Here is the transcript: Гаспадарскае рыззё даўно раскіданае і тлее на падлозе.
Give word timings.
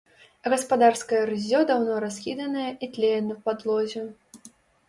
Гаспадарскае 0.53 1.19
рыззё 1.31 1.59
даўно 1.71 1.99
раскіданае 2.05 2.67
і 2.87 2.91
тлее 2.97 3.15
на 3.29 3.35
падлозе. 3.47 4.01